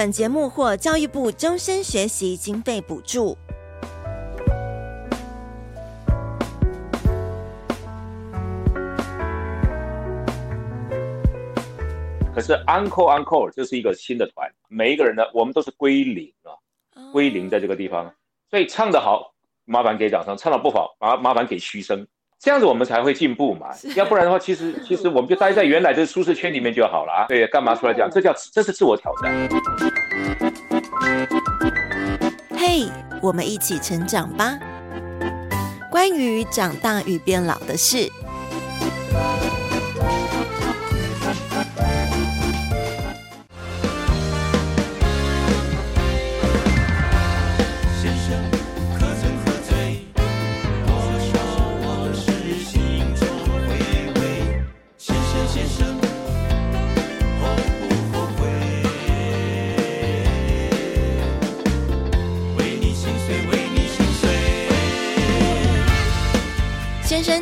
[0.00, 3.36] 本节目获教育部终身学习经费补助。
[12.34, 16.56] 可是 Uncle Uncle 这是一个新的团，每一个人呢，我们都是归零啊，
[17.12, 18.10] 归零在这个地方。
[18.48, 19.34] 所以唱得好，
[19.66, 22.06] 麻烦给掌声；唱得不好，麻麻烦给嘘声。
[22.42, 27.26] 这样子我们才会进步嘛，要不然的话，其实其实我们就待在原来的舒适圈里面就好了啊。
[27.28, 28.10] 对，干嘛出来讲？
[28.10, 29.89] 这叫这是自我挑战。
[32.72, 32.86] 嘿，
[33.20, 34.56] 我们一起成长吧。
[35.90, 38.08] 关于长大与变老的事。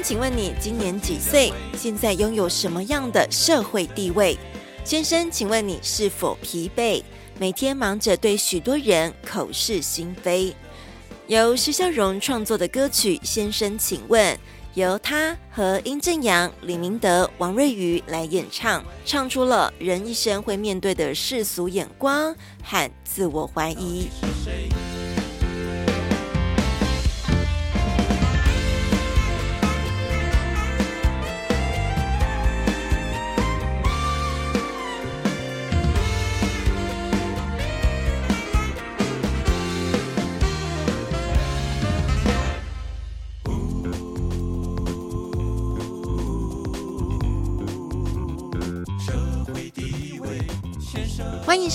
[0.08, 1.52] 请问你今年几岁？
[1.76, 4.38] 现在拥有什么样的社会地位？
[4.82, 7.02] 先生，请问你是否疲惫？
[7.38, 10.56] 每天忙着对许多人口是心非。
[11.26, 14.34] 由施孝荣创作的歌曲《先生，请问》，
[14.72, 24.08] 由他和殷正阳、李明德、王瑞瑜来演唱，唱出了人一生会面对的世俗眼光和自我怀疑。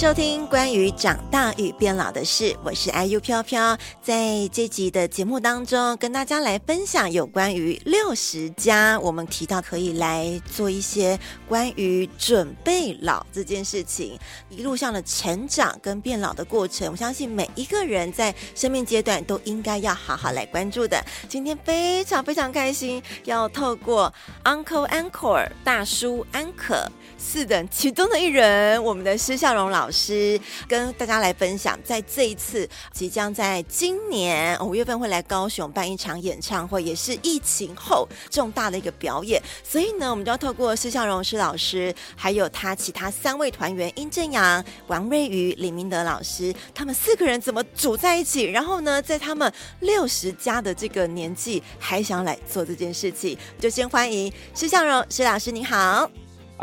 [0.04, 14.20] 收听关于长大与变老的事，我是 IU 飘飘，在这集的节目当中，跟大家来分享有关于六十加，我们提到可以来做一些关于准备老这件事情，
[14.50, 21.02] 一路上的成长跟变老的过程，我相信每一个人在生命阶段都应该要好好来关注的。
[21.30, 26.92] 今天非常非常开心，要透过 Uncle Anchor 大叔安可。
[27.26, 39.42] 是的，其中的一人，我们的施孝荣老师跟大家来分享，在这一次即将在今年五月份会来高雄办一场演唱会，也是疫情后重大的一个表演。
[39.64, 48.44] 所以呢，我们就要透过施孝荣施老师，还有他其他三位团员殷正阳、王瑞瑜、李明德老师，他们四个人怎么组在一起？
[48.44, 56.12] 然后呢，在他们六十加的这个年纪，还想来做这件事情，就先欢迎施孝荣施老师，你好。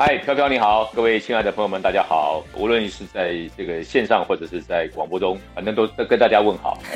[0.03, 2.43] 嗨，飘飘你好，各位亲爱的朋友们，大家好。
[2.55, 6.79] 无论是在这个线上或者是在广播中，反正都都跟大家问好。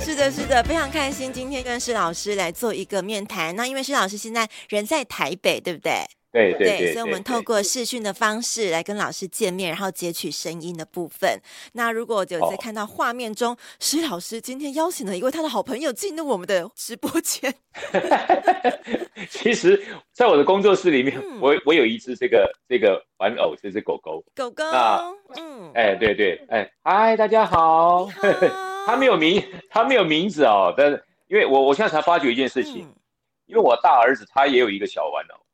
[0.00, 3.54] 是的，是的，非常开心，今天跟施老师来做一个面谈。
[3.54, 5.92] 那因为施老师现在人在台北，对不对？
[6.36, 11.40] 对对对，对，所以我们透过视讯的方式来跟老师见面，然后截取声音的部分。
[11.72, 17.54] 那如果有在看到画面中，石老师今天邀请了一位他的好朋友进入我们的直播间。
[19.30, 19.82] 其实，
[20.12, 24.22] 在我的工作室里面，嗯、我我有一只这个这个玩偶，这只狗狗。
[24.34, 24.62] 狗狗。
[24.70, 28.08] 那嗯，哎，对对，哎，嗨，大家好。
[28.86, 30.74] 他没有名，他没有名字哦。
[30.76, 32.94] 但是因为我我现在才发觉一件事情，嗯、
[33.46, 35.45] 因为我大儿子他也有一个小玩偶。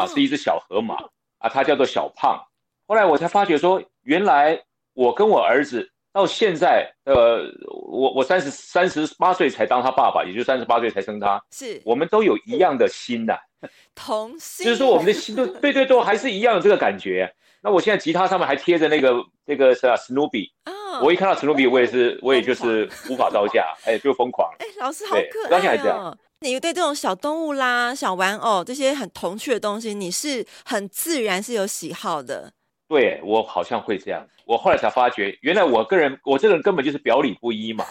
[0.00, 0.96] 啊，是一只小河马
[1.38, 2.40] 啊，它叫做小胖。
[2.86, 4.60] 后来我才发觉说，原来
[4.94, 17.32] 我跟我儿子到现在，呃，我我三十三十八岁才当他爸爸，也就三十八岁才生他，是我们都有一样的心呐、 啊，同心，就是说我们的心都 对对对，还是一样的这个感觉。
[17.62, 19.14] 那我现在吉他上面还贴着那个
[19.44, 24.50] 那个是啊，史努比，哦，我一看到史努比，我也是我也就是无法招架，哎，就疯狂。
[24.58, 26.16] 哎，老师好可爱哦。
[26.42, 32.50] 你对这种小动物啦、小玩偶这些很童趣的东西，你是很自然是有喜好的。
[32.88, 37.84] 对，我好像会这样，我后来才发觉，原来我个人 我这个人根本就是表里不一嘛。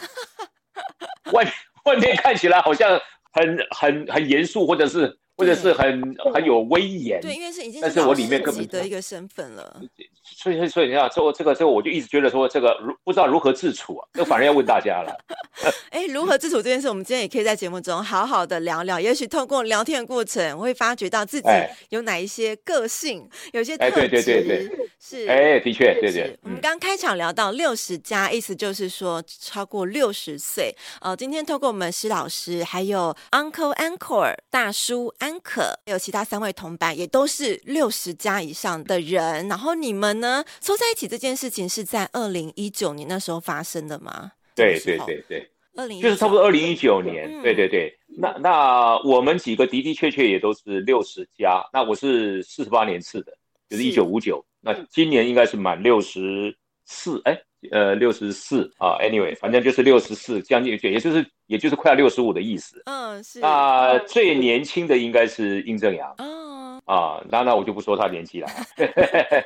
[1.32, 1.46] 外
[1.86, 3.00] 外面看起来好像
[3.32, 7.20] 很很很严肃，或者是或者是很很有威严。
[7.22, 9.82] 对，因为是已经但是我里面根本的一个身份了。
[10.24, 15.18] 所以所以你看，这这个这个，我就一直觉得说这个如不知道如何自处啊， 那反而要问大家了。
[15.90, 19.00] 哎，如何自处这件事，我们今天也可以在节目中好好的聊聊。
[19.00, 21.48] 也许透过聊天的过程，我会发觉到自己
[21.90, 23.96] 有哪一些个性，有些特质。
[23.96, 25.28] 对对对对，是。
[25.28, 26.38] 哎，的确，对对。
[26.44, 30.76] 我们刚开场聊到六十加，意思就是说超过六十岁。
[31.02, 39.46] 呃，今天透过我们施老师，还有 Uncle Anchor 大叔安可，还有其他三位同伴，也都是六十加以上的人。
[39.50, 44.32] 然后你们呢，凑在一起这件事情是在二零一九年那时候发生的吗？
[44.56, 47.28] 对对对对，二零就是差不多二零一九年。
[47.30, 51.62] 嗯、对对对，那那我们几个的的确确也都是六十加。
[51.74, 53.34] 那我是四十八年次的，
[53.70, 54.42] 就是一九五九。
[54.62, 56.56] 那今年应该是满六十
[56.86, 57.38] 四，哎。
[57.72, 62.82] 呃，六十四啊，anyway，反正就是六十四，将近，也就是也就是快要六十五的意思。
[62.86, 63.40] 嗯，是。
[63.42, 66.14] 那最年轻的应该是殷正阳。
[66.20, 66.82] 哦。
[66.86, 68.48] 啊，那那我就不说他年纪了。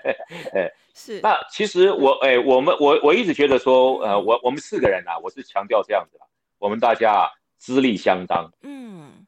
[0.93, 1.19] 是。
[1.21, 6.25] 那其实我哎，我们我我一直觉得说，呃，我我们四个人啊，我是强调这样子的，
[6.59, 7.27] 我们大家
[7.57, 8.49] 资历相当。
[8.61, 9.25] 嗯。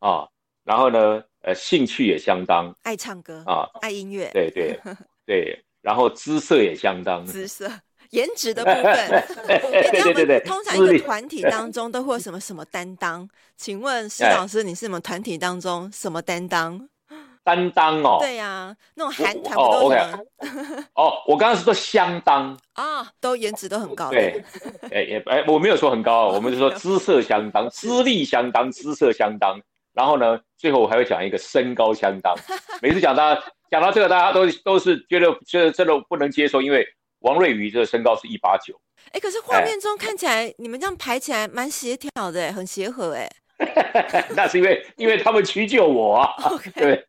[0.00, 0.26] 啊，
[0.64, 2.74] 然后呢，呃，兴趣也相当。
[2.82, 4.28] 爱唱歌啊，爱音乐。
[4.34, 4.76] 对对
[5.24, 7.24] 对，然后姿色也相当。
[7.24, 7.70] 姿色。
[8.14, 13.28] 颜值的部分， 对对对对，通常一个团体当中都会有什么什么担当？
[13.56, 16.88] 请问施老师，你是你们团体当中什么担当？
[17.42, 20.84] 担当哦，对呀，那种韩团都是什么？
[20.94, 24.08] 哦，我刚刚是说相当啊，都颜值都很高。
[24.10, 24.42] 对，
[24.90, 29.60] 哎也哎，我没有说很高， 我们是说姿色相当，资历相当，姿色相当。
[29.92, 32.34] 然后呢，最后我还会讲一个身高相当。
[32.80, 33.34] 每次讲到
[33.70, 36.86] 讲到这个，大家都都是觉得觉得真的不能接受，因为。
[37.24, 38.78] 王瑞瑜这个身高是一八九，
[39.12, 43.28] 哎，可是画面中看起来你们这样排起来蛮协调的，很协和，哎。
[44.34, 46.28] 那是因为因为他们屈就我啊。
[46.74, 47.02] 对，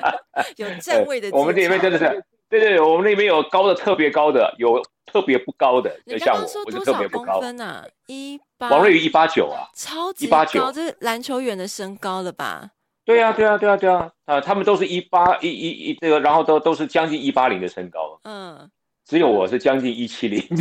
[0.56, 1.28] 有站位的。
[1.30, 7.38] 我们这边真的是，对对，我们那边有高的特别高的，有特别不高的，就像我，我是特别不高。
[7.38, 8.70] 分啊，一八。
[8.70, 12.70] 王瑞瑜一八九啊，超级高，这是篮球员的身高了吧？
[13.04, 18.18] 对啊，对啊，对啊，对啊，啊，他们都是一八一一一这个，然后都都是将近一八零的身高。
[18.24, 18.70] 嗯。
[19.10, 20.40] 只有我是将近一七零，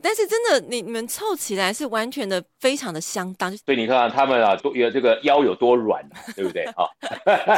[0.00, 3.50] 但是真的，你你们凑起来是完全的非常的相当。
[3.66, 6.62] 所以你看他们啊，都有这个腰有多软，对不对？
[6.78, 6.86] 啊，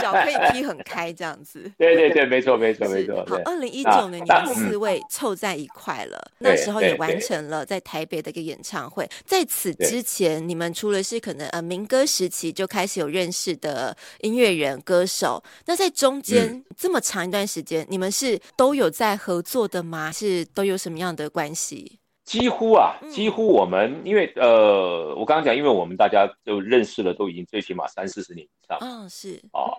[0.00, 1.70] 脚可以踢很开这样子。
[1.76, 3.23] 对对对，没错没错没错。
[3.29, 9.06] 好，二零一九年你们四位凑在一块了，那时候也完成了在台北的一个演唱会。
[9.26, 18.41] 在此之前，你们除了是可能呃民歌时期就开始有认识的音乐人歌手，那在中间这么长一段时间，你们是。
[18.56, 20.12] 都有在合作的吗？
[20.12, 21.98] 是都有什么样的关系？
[22.25, 28.76] 几乎啊，几乎我们、嗯、因为呃，我刚刚讲，因为我们大家就认识了，都已经最起码三四十年以上。
[28.81, 29.70] 嗯、哦，是啊，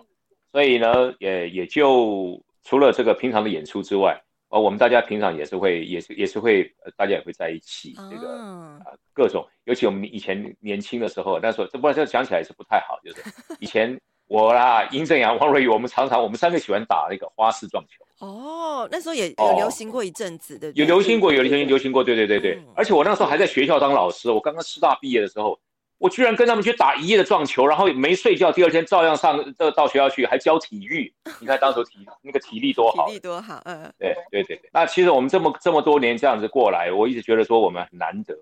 [0.50, 4.18] 所以呢，也也就除了这个平常的演出之外，
[4.48, 6.64] 呃，我们大家平常也是会，也是也是会，
[6.96, 7.92] 大家也会在一起。
[8.10, 13.22] 这个、哦、呃，各种，尤其我们以前年轻的时候，那时候这不这讲起来是不太好，就是
[13.60, 18.04] 以前我啦，殷正阳、王瑞宇，我们常常我们三个喜欢打那个花式撞球。
[18.24, 22.62] 哦，那时候也有流行过一阵子的，有流行过，有流行流行过，对对对对。
[22.74, 25.58] 而且我那时候还在学校当老师，我刚刚师大毕业的时候，
[25.96, 31.10] 我居然跟他们去打一夜的撞球，然后没睡觉，第二天照样上到到学校去，还教体育。
[31.40, 34.70] 你看当时体那个体力多好， 体力多好，嗯，对对对对。
[34.74, 38.34] 那其实我们这么这么多年这样子过来，我一直觉得说我们很难得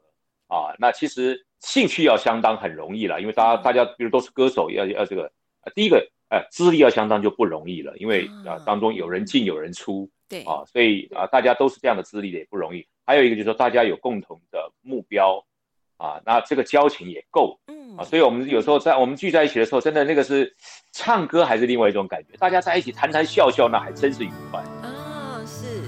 [0.49, 0.75] 啊。
[0.79, 5.31] 那其实兴趣要相当很容易了，因为大家大家比如都是歌手，要要这个
[5.75, 6.07] 第一个。
[6.29, 12.85] 呃，资历要相当就不容易了，因为啊当中有人进有人出，对啊，所以啊大家都是这样的资历的也不容易。
[13.05, 15.41] 还有一个就是说大家有共同的目标，
[15.99, 20.53] 啊，那这个交情也够，嗯啊，所以我们有时候在我们聚在一起的时候，真的那个是
[20.91, 24.61] 唱歌还是另外一种感觉，大家在一起谈谈笑笑，那还真是愉快。
[24.83, 25.81] 啊，是。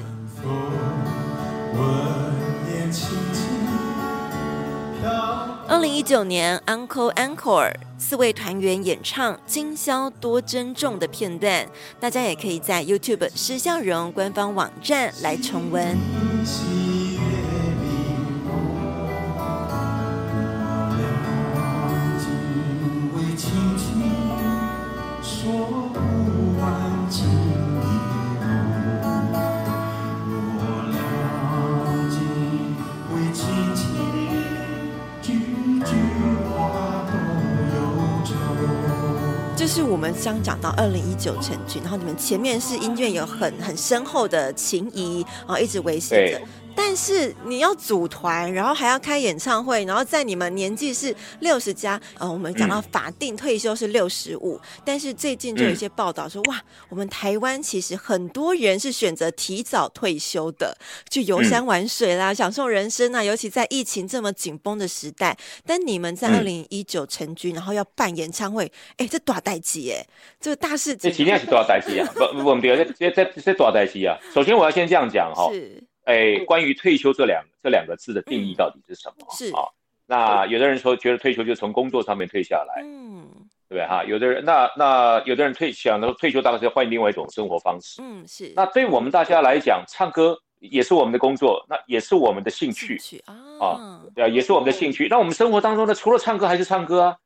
[5.78, 11.64] 二零一九年，Uncle Encore 四位团员演唱《今宵多珍重》的片段，
[12.00, 15.96] 大家也可以在 YouTube 施孝荣官方网站来重温。
[40.14, 46.40] 们刚讲到二零一九成军，然后你们前面是音乐有很很深厚的情谊然后，一直维系着。
[46.88, 60.74] 但是你要组团，然后还要开演唱会，然后在你们年纪是六十加，呃，我们讲到法定退休是六十五，但是最近就有一些报道说，哇，我们台湾其实很多人是选择提早退休的，
[61.10, 65.36] 去游山玩水啦，享受人生啊，尤其在疫情这么紧绷的时代。
[65.66, 70.06] 但你们在二零一九成军，然后要办演唱会，哎，这大代机哎，
[70.40, 72.08] 这个大事情，这肯定是多少代机啊？
[72.14, 74.16] 不不，我们这这这这多少代机啊？
[74.32, 75.52] 首先我要先这样讲哈。
[75.52, 75.84] 是。
[76.08, 79.26] 哎，关于退休这两这两个字的定义到底是什么？
[79.30, 79.68] 是啊，
[80.06, 83.28] 那有的人说觉得退休就从工作上面退下来，嗯，
[83.68, 84.02] 对不对哈？
[84.04, 88.52] 有的人那那有的人退想的退休大概是换另外一种生活方式，嗯是。
[88.56, 95.08] 那对我们大家来讲，唱歌也是我们的工作，那也是我们的兴趣，兴趣啊，啊，对啊，也是我们的兴趣。
[95.10, 97.16] 那我们生活当中呢，除了唱歌还是唱歌啊。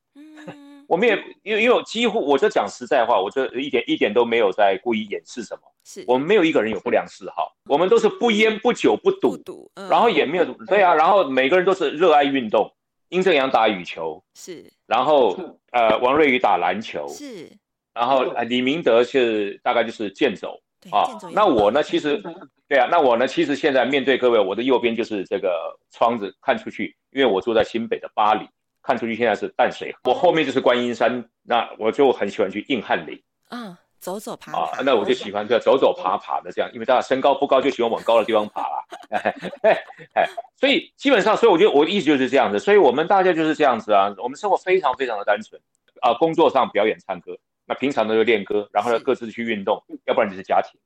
[0.93, 5.63] 我们也因为因为几乎，我就讲实在话，我这一点一点都没有在故意掩饰什么。
[5.85, 12.71] 是我们没有一个人有不良嗜好，我们都是不烟不酒不赌，不赌，然后也没有对啊，然后每个人都是热爱运动。
[13.09, 15.35] 殷正阳打羽球是，然后
[15.71, 17.51] 呃王瑞宇打篮球是，
[17.95, 21.09] 然后李明德是大概就是健走啊。
[21.33, 22.23] 那我呢，其实
[22.69, 28.47] 对啊，那我呢，其实现在面对各位，我的右边就是这个窗子看出去，因为我住在新北的八里。
[28.83, 39.85] 看出去现在是淡水，我后面就是观音山，那我就很喜欢去硬汉岭，嗯，走走爬爬，啊，那我就喜欢这走走爬爬的这样，因为大家身高不高，就喜欢往高的地方爬啦，哎哎
[40.15, 45.61] 哎，所以基本上，所以我觉得我的意思就是这样子，所以我们大家就是这样子啊，我们生活非常非常的单纯。
[46.01, 50.81] 啊，工作上表演唱歌，那平常都是练歌，然后呢各自去运动，要不然就是家庭，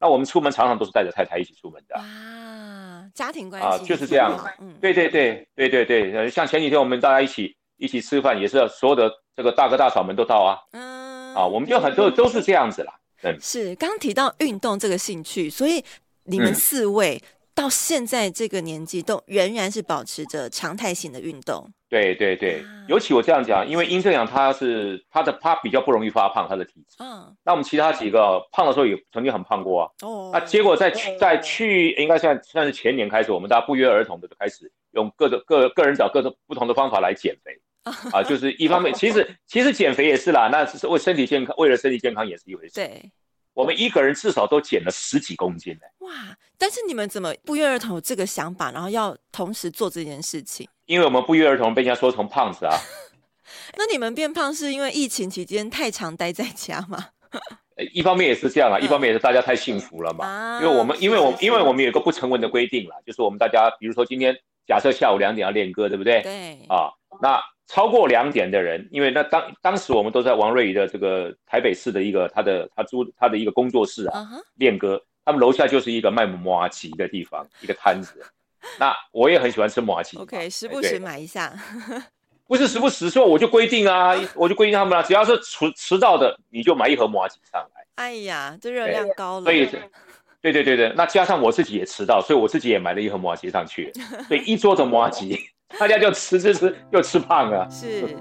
[0.00, 1.96] 那我们出门常常都是带着太太一起出门的。
[1.96, 4.38] 啊家庭关系啊，就是这样。
[4.60, 10.56] 嗯，对对对对对对，像前几天我们大家一起一起吃饭，也是所有的这个大哥大嫂们都到啊。
[10.72, 12.94] 嗯，啊，我们就很多都是这样子啦。
[13.22, 15.84] 嗯，是刚刚提到运动这个兴趣，所以
[16.24, 17.20] 你们四位
[17.52, 21.68] 到现在这个年纪都仍然是保持着常态性的运动。
[21.90, 26.96] 对对对，尤其我这样讲，因为阴正阳他是他的他比较不容易发胖，他的体质。
[27.00, 27.36] 嗯。
[27.44, 29.90] 那我们其他几个胖的时候也曾经很胖过啊。
[30.06, 30.30] 哦。
[30.32, 37.60] 那结果在去在去应该算算是前年开始，我们大家不约而同的就开始用各种各个人找各种不同的方法来减肥。
[38.12, 42.74] 啊，就是一方面，其实其实减肥也是啦，那是为身体健康，为了身体健康也是一回事。
[42.74, 43.10] 对。
[43.60, 45.80] 我们一个人至少都减了十几公斤呢。
[46.06, 46.12] 哇！
[46.56, 50.68] 但是你们怎么不约而同有这个想法，然后要同时做这件事情？
[50.86, 52.74] 因为我们不约而同被人家说成胖子啊。
[53.76, 57.08] 那你们变胖是因为疫情期间太常待在家吗？
[57.94, 60.26] 一方面也是这样啊，一方面也是大家太幸福了嘛。
[60.26, 64.36] 啊、因为我们，因为我们，因为我们有一个不成文的规定了，就是我们大家，比如说今天
[64.66, 66.20] 假设下午两点要练歌，对不对？
[66.22, 66.58] 对。
[66.68, 67.40] 啊，那
[67.72, 75.02] 超过两点的人，因为那当当时我们都在王瑞仪的这个台北市的一个他的他租他的一个工作室啊练歌，uh.
[75.24, 78.20] 他们楼下就是一个卖麻糬的地方， 一个摊子。
[78.76, 81.54] 那我也很喜欢吃麻糬，OK，时不时买一下。
[82.48, 87.86] 不是时不时说，我就规定啊，我就规定他们了，只要是迟迟到的，你就买一盒麻糬上来。
[87.94, 89.44] 哎呀，这热量高了。
[89.44, 89.68] 所以，
[90.42, 93.92] 对对对对，那加上我自己也迟到，所以我自己也买了一盒麻糬上去。
[94.26, 95.38] 所以一桌的麻糬，
[95.78, 97.66] 大家就吃吃吃，又吃胖了。
[97.70, 98.02] 是。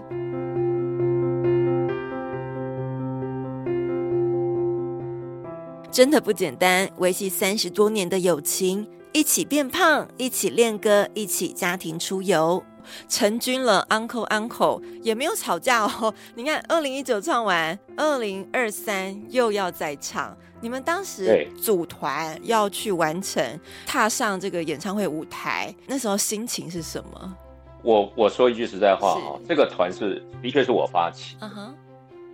[5.91, 8.87] 真的不简单，维系三十多年的友情。
[9.11, 12.63] 一起变胖，一起练歌，一起家庭出游，
[13.07, 13.85] 成军了。
[13.89, 16.13] Uncle Uncle 也没有吵架哦。
[16.35, 20.37] 你看，二零一九唱完，二零二三又要再唱。
[20.61, 27.37] 你们当时组团要去完成，踏上这个演唱会舞台，那时候心情是什么？
[27.81, 31.37] 我我说一句实在话哈，是这个团是的确是我发起。
[31.41, 31.73] 嗯哼、uh，huh.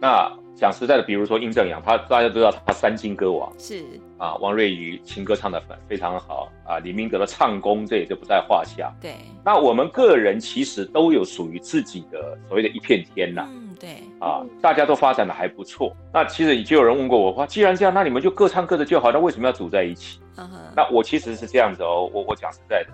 [0.01, 0.31] 那。
[0.57, 3.83] 讲实在的，比如说殷正阳，他大家都知道他三金歌王是
[4.17, 8.89] 啊，王瑞瑜情歌唱的非常好啊，李明德的唱功这也就不在话下。
[9.01, 13.45] 对，那我们个人其实都有属于自己的所谓的一片天呐。
[13.51, 13.89] 嗯，对
[14.19, 15.95] 啊，大家都发展的还不错。
[16.13, 20.19] 那其实已经有人问过我话，既然这样，那你们就各唱各的就好，那为什么要组在一起？
[20.37, 20.59] 嗯哼。
[20.75, 22.89] 那我其实是这样子哦，我我讲实在的，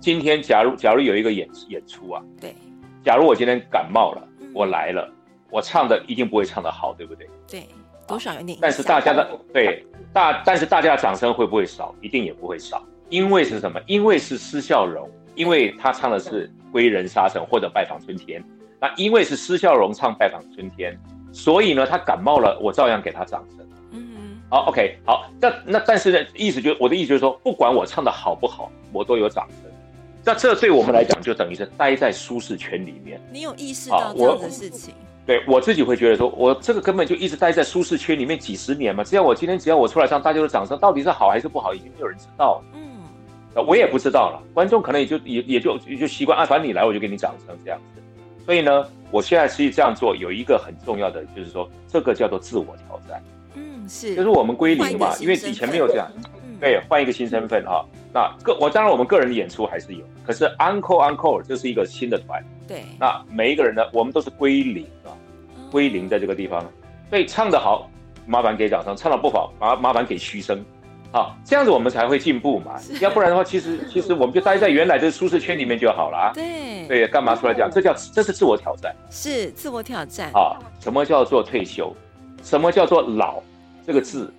[0.00, 2.54] 今天假如假如有一个演演出啊，对，
[3.04, 5.10] 假如我今天感冒了，我来了。
[5.50, 7.30] 我唱的一定不会唱的好，对不对？
[7.46, 7.68] 对，
[8.08, 8.58] 多少有点。
[8.60, 11.94] 但是大家的对大，但是大家的掌声会不会少？
[12.00, 13.80] 一定也不会少，因为是什么？
[13.86, 18.42] 因为是施孝荣，因为他唱的是《归人沙城》或者《拜访春天》。
[18.84, 20.92] 那因为是施孝荣唱《拜访春天》，
[21.34, 23.66] 所以呢，他感冒了，我照样给他掌声。
[23.92, 24.42] 嗯哼。
[24.50, 25.24] 好，OK，好。
[25.40, 29.70] 那那但是呢，意思就我的意思就是说，不管我唱的好不好，我都有掌声。
[30.22, 33.18] 那这对我们来讲，就等于是待在舒适圈里面。
[33.32, 34.92] 你有意识到这样的事情？
[35.24, 39.02] 对我自己会觉得说，我这个根本就一直待在舒适圈里面几十年嘛。
[39.02, 42.64] 只要我今天只要我出来唱，大家的掌声到底是好还是不好，已经没有人知道了。
[42.74, 48.02] 嗯，我也不知道了，观众可能也就也也就也就习惯，啊，反正你来我就给你掌声这样子。
[48.44, 53.22] 所以呢，我现在其实这样做有一个很重要的，就是说这个叫做自我挑战。
[53.54, 56.10] 嗯，是，就是我们归零嘛，因为以前没有这样。
[56.60, 57.84] 对，换一个新身份啊。
[58.12, 62.42] 那个我当然我们个人的演出还是有，可是 Encore Encore 就是一个新的团。
[62.66, 62.84] 对。
[62.98, 65.10] 那每一个人呢，我们都是归零啊，
[65.70, 66.64] 归零在这个地方。
[67.10, 67.90] 所以唱得好，
[68.26, 70.64] 麻烦给掌声；唱得不好，麻麻烦给嘘声。
[71.14, 72.72] 好，这样子我们才会进步嘛。
[73.00, 76.32] 要不然的话，其实 其实我们就待在原来的舒适圈里面就好了啊。
[76.34, 76.88] 对。
[76.88, 77.70] 对，干嘛出来讲？
[77.70, 78.92] 这叫这是自我挑战。
[79.10, 80.32] 是自我挑战。
[80.34, 81.94] 啊，什么叫做退休？
[82.42, 83.40] 什么叫做老？
[83.86, 84.34] 这个字，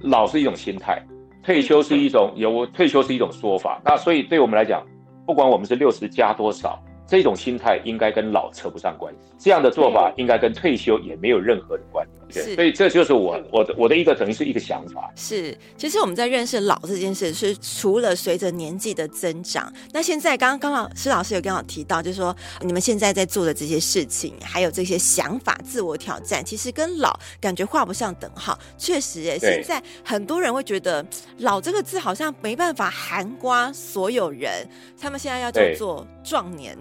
[0.00, 1.02] 老是一种心态。
[1.42, 4.86] 退休是一种有退休是一种说法，那所以对我们来讲，
[5.24, 9.32] 不管我们是六十加多少，这种心态应该跟老扯不上关系。
[9.38, 12.12] 这样的做法应该跟退休也没有任何的关系。
[12.54, 15.12] 所以这就是我我的我的一个等于是一个想法。
[15.14, 28.58] 是，其实我们在认识老这件事，是除了随着年纪的增长，那现在刚刚刚好施老师有刚好提到，就是说你们现在在做的这些事情，还有这些想法、自我挑战，其实跟老感觉画不上等号。
[28.76, 31.04] 确实，哎，现在很多人会觉得
[31.38, 34.66] “老”这个字好像没办法涵盖所有人，
[34.98, 36.76] 他们现在要叫做壮年。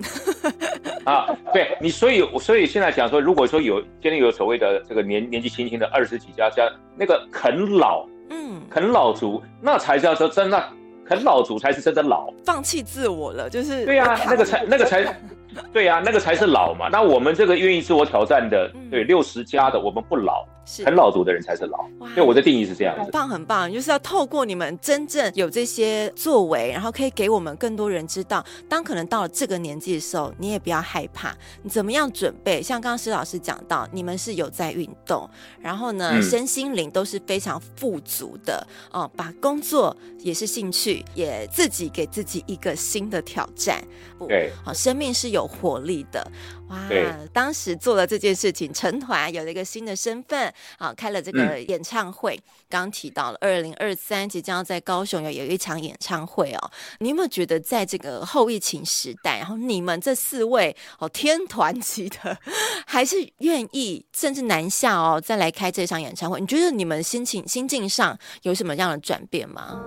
[1.06, 10.64] 啊，对你，所以所以现在讲说，如果说有今天有所谓的这个年年纪轻轻的二十几家家那个啃老，嗯，啃老族，那才叫说真的
[11.06, 15.04] 啃老族才是真的老，放弃自我了，就是对呀、啊，那个才那个才，
[15.74, 16.90] 对呀、啊，那个才是老嘛。
[16.90, 20.46] 那我们这个愿意自我挑战的，嗯、对六十加的，我们不老。
[20.86, 23.02] 很老族的人才是老，对我的定义是这样子。
[23.02, 32.62] 很棒，很棒，就是要透过你们真正有这些作为，然后可以给我们更多人知道，当可能到了这个年纪的时候，你也不要害怕，你怎么样准备？
[32.62, 35.30] 像刚刚施老师讲到，你们是有在运动，
[35.60, 43.84] 然后呢，嗯、身心灵都是非常富足的哦，把工作也是兴趣，也自己给自己一个新的挑战。
[44.30, 46.26] 对，好，生命是有活力的。
[46.70, 46.78] 哇，
[47.32, 52.40] 当时做了这件事情，成团有了一个新的身份，啊，开了这个演唱会。
[52.70, 56.72] 刚、嗯、提到了二零二三即将要在高雄有有一场演唱会哦。
[57.00, 62.38] 你有没有觉得，在这个后疫情时代，然后你们这四位哦天团 级的，
[62.86, 66.40] 还是愿意甚至南下哦，再来开这场演唱会？
[66.40, 69.80] 你觉得你们心情心境上有什么样的转变吗？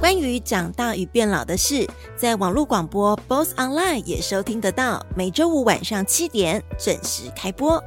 [0.00, 1.84] 关于长大与变老的事，
[2.14, 7.82] 在网络广播 BOSS Online 也收听得到，每周五晚上七点准时开播。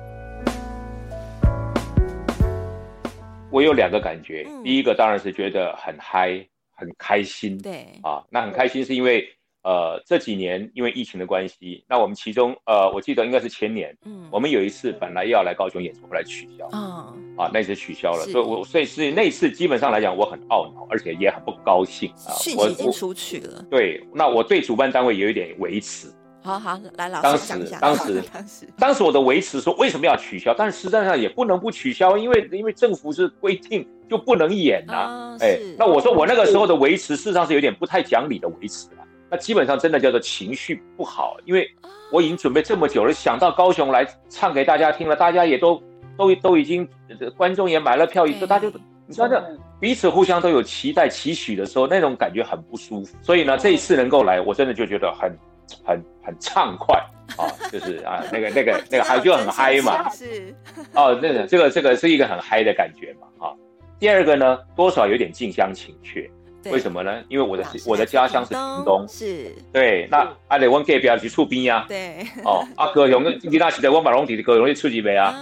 [3.49, 6.45] 我有两个感觉，嗯、第一个当然是觉得很嗨，
[6.75, 7.57] 很开心。
[7.57, 9.25] 对啊，那很开心是因为。
[9.63, 22.33] 呃，这几年因为疫情的关系，那我们其中呃，我记得应该是前年，嗯，我们有一次本来要来高雄演出，后来取消，啊，啊，那次取消了，所以我所以是那次基本上来讲，我很懊恼，而且也很不高兴啊。
[22.39, 23.63] 讯息已经出去了。
[23.69, 26.07] 对，那我对主办单位有一点维持。
[26.43, 27.77] 好好来，老师讲一下。
[27.79, 30.55] 当时， 当时，当时我的维持说为什么要取消？
[30.57, 35.37] 但是实际上也不能不取消，因为因为政府是规定就不能演呐、啊。
[35.39, 39.00] 哎，那我说我那个时候的维持，事实上是有点不太讲理的维持了。
[39.31, 41.65] 那基本上真的叫做情绪不好，因为
[42.11, 45.81] 我已经准备这么久了，想到高雄来唱给大家听了，大家也都
[46.17, 46.85] 都都已经，
[47.37, 48.69] 观众也买了票，大家就
[49.07, 49.41] 你知道这
[49.79, 53.15] 彼此互相都有期待期许的时候，那种感觉很不舒服。
[53.21, 55.31] 所以呢，这一次能够来，我真的就觉得很
[55.81, 56.97] 很很畅快
[57.37, 60.53] 啊，就是啊那个那个 那个还就很嗨嘛，是
[60.93, 63.55] 哦，那个这个这个是一个很嗨的感觉嘛啊。
[63.97, 66.29] 第二个呢，多少有点近乡情怯。
[66.65, 67.23] 为什么呢？
[67.29, 70.07] 因为我的我的家乡是屏东，是对。
[70.11, 71.85] 那阿得问隔壁去厝边呀？
[71.87, 72.17] 对。
[72.43, 75.33] 哦，阿哥用你那时的我马龙底的歌容易出几杯啊？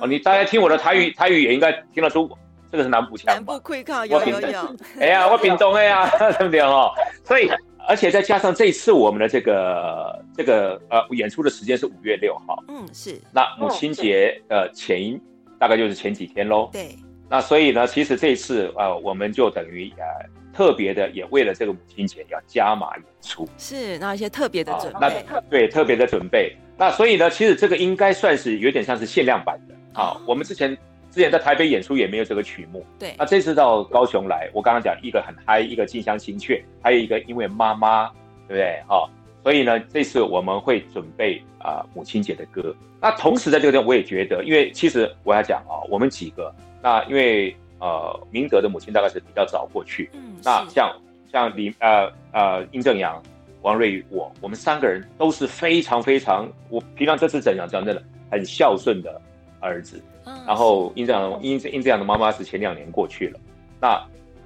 [0.00, 2.30] 哦，你大家听我的台语，台语也应该听得出，
[2.70, 3.34] 这个是南部腔。
[3.34, 4.76] 南部会靠有有有。
[4.98, 6.08] 哎呀，我屏东哎呀，
[6.38, 6.90] 对不对哦？
[7.24, 7.50] 所以，
[7.86, 13.20] 而且再加上这一次我们的这个这个呃演出的时间是五月六号，嗯，是。
[13.32, 15.20] 那母亲节呃前
[15.58, 16.70] 大概就是前几天喽。
[16.72, 16.96] 对。
[17.28, 20.04] 那所以呢，其实这一次呃我们就等于呃。
[20.52, 26.54] 特别的，也为了这个母亲节要加码演出，是那一些特别的准备，啊、那对特别的准备。
[26.76, 30.20] 那所以呢，其实这个应该算是有点像是限量版的啊。
[30.26, 30.76] 我们之前
[31.10, 33.14] 之前在台北演出也没有这个曲目，对。
[33.18, 38.08] 那这次到高雄来，我刚刚讲一个很嗨，一个近乡情怯，还有一个因为妈妈，
[38.46, 38.82] 对不对？
[38.86, 39.08] 哈、啊，
[39.42, 42.74] 所以呢，这次我们会准备啊母亲节的歌。
[43.00, 47.56] 那同时在这个地方，我也觉得，因为其实我要讲啊，我们几个，那因为。
[47.82, 50.08] 呃，明德的母亲大概是比较早过去。
[50.12, 50.94] 嗯，那像
[51.32, 53.20] 像李呃呃殷正阳、
[53.62, 59.20] 王瑞宇，我我们三个人都是非常非常，我平常这次怎样讲真的很孝顺的
[59.58, 60.00] 儿子。
[60.26, 63.40] 嗯，然后殷正阳殷殷正阳的妈妈是前两年过去了。
[63.80, 64.00] 那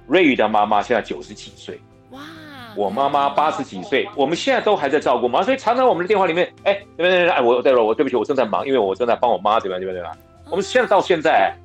[0.07, 2.19] 瑞宇的妈妈现在九十几岁，哇，
[2.75, 9.77] 我妈妈八十几岁，我们现在都还在照顾妈，所以常常我们的电话里面，哎，对对对，哎，我对了，我对不起，我正在忙，因为我正在帮我妈，对吧？
[9.77, 9.93] 对吧？
[9.93, 10.17] 对吧？
[10.49, 11.55] 我们现在到现在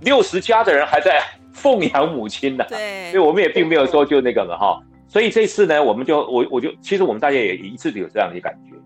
[0.00, 4.80] 六十加的人还在奉养母亲呢，对，所以我们也并没有说就那个了哈。
[5.08, 8.76] 所以这次呢，我们就我我就其实我们大家也一致的有这样的感觉，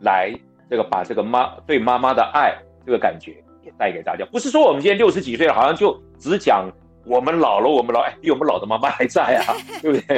[0.00, 0.32] 来
[0.68, 3.32] 这个把这个妈对妈妈的爱这个感觉
[3.62, 4.24] 也带给大家。
[4.32, 6.68] 不是说我们今天六十几岁了，好像就只讲
[7.04, 10.16] 我们老了，我们老哎，比我们老的妈妈还在啊， 对不对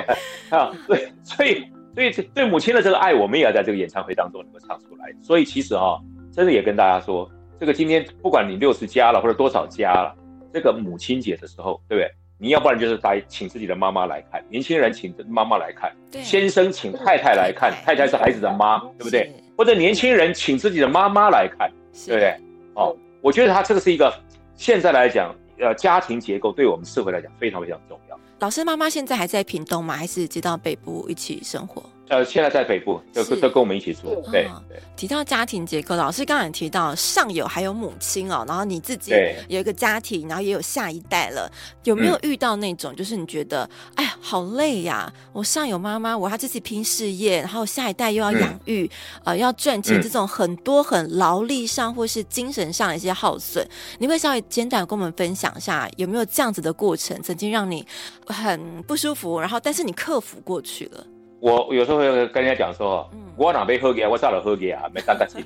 [0.49, 0.71] 啊？
[0.87, 1.64] 对，所以
[1.95, 5.12] 所以对母亲的这个爱，我们也要在这个演唱会当中能够唱出来。
[5.21, 5.99] 所以其实啊，
[6.33, 10.14] 真的也跟大家说，这个今天不管你六十加了或者多少加了，
[10.52, 12.10] 这个母亲节的时候，对不对？
[12.38, 19.32] 你要不然就是带请自己的妈妈来看，年轻人请妈妈来看，先生请太太来看，太太是孩子的妈，对不对？
[19.56, 21.70] 或者年轻人请自己的妈妈来看，
[22.06, 22.36] 对不对？
[22.74, 24.12] 哦，我觉得他这个是一个
[24.56, 28.18] 现在来讲，呃，家庭结构对我们社会来讲非常非常重要。
[28.40, 29.94] 老师妈妈现在还在屏东吗？
[29.94, 31.80] 还是接到北部一起生活？
[32.12, 34.22] 呃，现在在北部，就都跟我们一起住。
[34.31, 34.79] 对对。
[34.94, 39.14] 提到家庭结构，老师刚才也提到上有还有母亲哦，然后你自己
[39.48, 41.51] 有一个家庭，然后也有下一代了。
[41.85, 45.11] 有没有遇到那种，就是你觉得，哎呀，好累呀！
[45.33, 48.88] 我上有妈妈，我要自己拼事业，然后下一代又要养育，
[49.25, 53.66] 呃，要赚钱，这种很多很劳力上或是精神上的一些耗损，
[53.98, 57.87] 你会稍微简短跟我们分享一下，有没有这样子的过程，曾经让你
[58.27, 61.07] 很不舒服，然后但是你克服过去了？
[61.42, 65.44] 我有时候会跟人家讲说，我哪杯喝给我咋了喝给啊，没当个亲。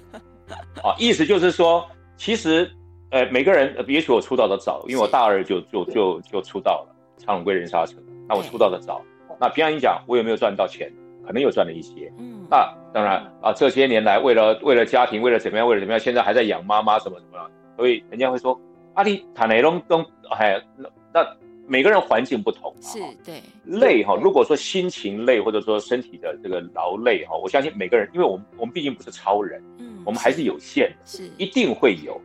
[0.85, 2.71] 啊，意思就是说，其实，
[3.09, 7.97] 呃，每个人，也许我出道的早，因为我大二就就就就出道了，唱归人沙城。
[8.29, 9.01] 那我出道的早，
[9.41, 10.93] 那平常你讲，我有没有赚到钱？
[11.27, 12.13] 可能有赚了一些。
[12.19, 12.47] 嗯。
[12.51, 17.39] 那当然啊，这些年来为了为了家庭，为了怎么样，为了怎么样，现在还在养妈妈什么什么，
[17.75, 18.61] 所以人家会说，
[18.93, 20.05] 阿里塔雷隆东，
[20.39, 21.27] 哎，那那。
[21.67, 24.15] 每个人环境不同，是对累哈。
[24.15, 32.21] 如果说心情累，或者说身体的这个劳累哈，我相信每个人，因为我们我们毕竟不是超人，嗯，我们还是有限的，是一定会有。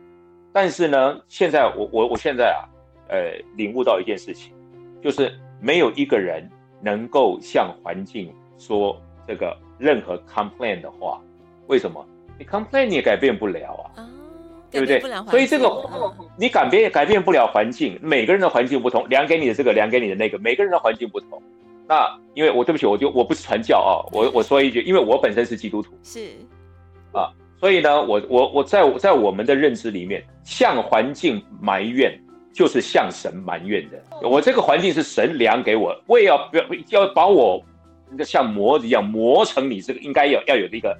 [0.52, 2.62] 但是呢，现在我我我现在啊，
[3.08, 4.52] 呃，领悟到一件事情，
[5.02, 6.48] 就是没有一个人
[6.80, 11.20] 能够向环境说这个任何 complain 的话。
[11.68, 12.04] 为什么？
[12.38, 14.08] 你 complain 你也改变不了啊。
[14.72, 15.00] 对不对？
[15.28, 15.70] 所以这个
[16.38, 21.40] 你改变改变不了环境，每个人的环境不同，量给你的这个，量给你的那个，每个人的环境不同。
[21.86, 26.20] 那因为我对不起，我就我不是传教啊，我我说一句，因为我本身是基督徒，是
[27.12, 27.30] 啊，
[27.60, 32.18] 所以呢，我我我在在我们的认知里面，向环境埋怨
[32.54, 34.26] 就是向神埋怨的。
[34.26, 36.64] 我这个环境是神量给我，我也要要
[37.02, 37.62] 要把我
[38.10, 40.96] 那个像磨子一样磨成你这个应该要要有的一个。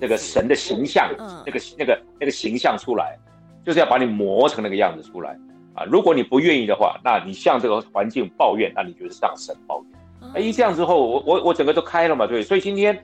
[0.00, 3.18] 这个神的形象，嗯、那个那个那个形象出来，
[3.64, 5.36] 就是要把你磨成那个样子出来
[5.74, 5.84] 啊！
[5.84, 10.32] 如果你不愿意的话，那你向这个环境抱怨，那你就是向神抱怨。
[10.34, 12.42] 哎、嗯，一这样之后，我我我整个都开了嘛，对。
[12.42, 12.98] 所以今天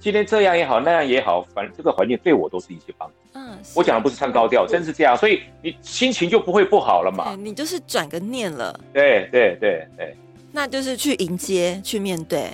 [0.00, 3.14] 今天这样也好，那样也好，反正这个环境对我都是一些帮助。
[3.34, 5.16] 嗯，我讲的不是唱高调，真是这样。
[5.16, 7.36] 所以你心情就不会不好了嘛。
[7.36, 8.78] 你就是转个念了。
[8.92, 10.16] 对对对对，
[10.50, 12.50] 那就是去迎接，去面对。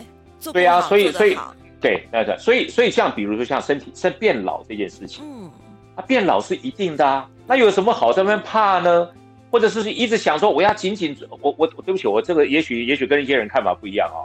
[0.53, 1.37] 对啊，所以所以。
[1.85, 5.51] 对，那个，所以，所以像比如说像身体身变老这件事情，嗯，
[5.95, 9.07] 它变老是一定的啊，那有什么好在那边怕呢？
[9.51, 14.25] 或者是一直想说我要紧紧，我我对不起，我这个也许也许跟一些人看法不一样啊、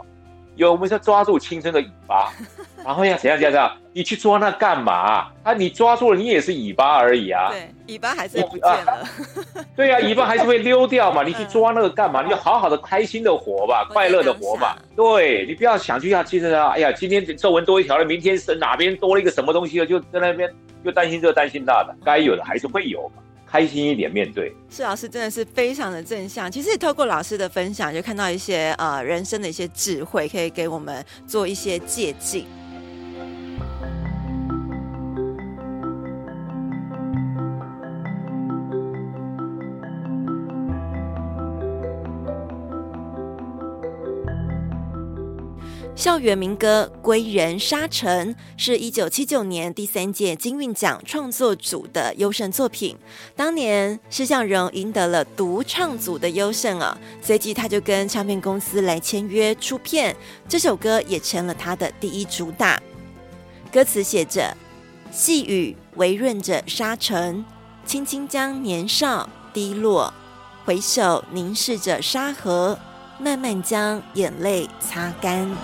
[0.60, 2.30] 有我们要抓住青春的尾巴，
[2.84, 3.72] 然后要怎样怎样怎样？
[3.94, 5.26] 你去抓那干嘛？
[5.42, 7.48] 啊，你抓住了，你也是尾巴而已啊。
[7.50, 8.92] 对，尾巴还是不见了。
[8.92, 11.22] 啊对呀、啊， 尾巴还是会溜掉嘛。
[11.22, 12.22] 你去抓那个干嘛？
[12.22, 14.76] 你就好好的、开心的活吧，快乐的活嘛。
[14.94, 20.52] 对，你不要想去要其实啊，哎呀，今天皱纹多一条了，明天是哪边多了一个什么东西了，就在那边
[20.84, 23.22] 就担心这担心那的，该有的还是会有嘛。
[23.50, 26.50] 开心一点面对，是老师真的是非常的正向。
[26.50, 32.44] 其实也透过老师的分享，就看到一些呃人生的一些智慧，可以给我们做一些借鉴。
[46.00, 52.96] 校园民歌《归人沙城》是一九七九年第三届金韵奖创作组的优胜作品。
[53.36, 60.16] 当年施向荣赢得了独唱组的优胜啊，随即他就跟唱片公司来签约出片，
[60.48, 62.82] 这首歌也成了他的第一主打。
[63.70, 64.56] 歌词写着：
[65.12, 67.44] 细雨微润着沙城，
[67.84, 70.14] 轻轻将年少滴落，
[70.64, 72.78] 回首凝视着沙河，
[73.18, 75.54] 慢慢将眼泪擦干。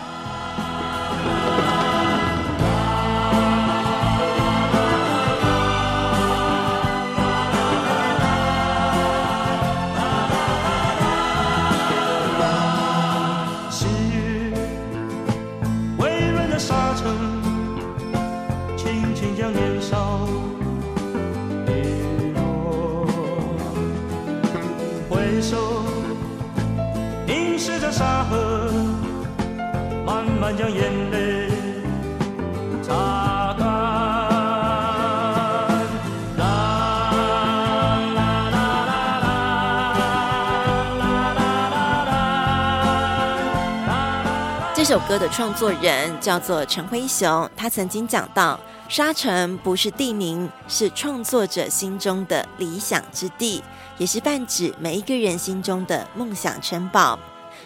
[44.96, 53.62] 首歌的创作人叫做陈辉雄，他曾经讲到，沙城不是地名，是创作者心中的理想之地。
[53.98, 57.18] 也是泛指每一个人心中的梦想城堡。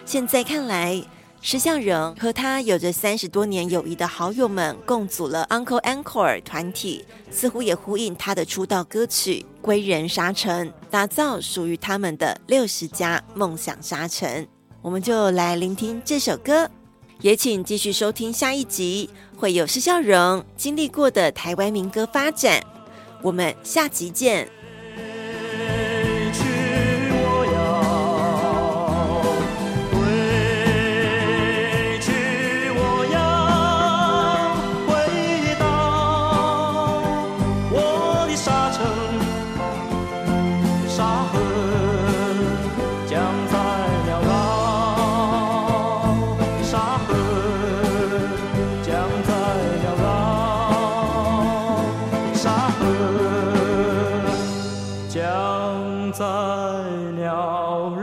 [0.03, 1.01] 现在看来，
[1.39, 14.45] 石孝荣和他有着三十多年友谊的好友们共组了 Uncle Encore 团体，似乎也呼应他的出道歌曲《归人沙城》，打造属于他们的六十家梦想沙城。
[14.81, 16.69] 我们就来聆听这首歌，
[17.21, 22.61] 也请继续收听下一集，会有施孝荣经历过的台湾民歌发展。
[23.21, 24.49] 我们下集见。
[55.21, 56.25] 像在
[57.15, 58.00] 鸟。